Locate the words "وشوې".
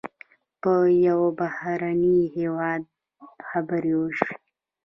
4.01-4.35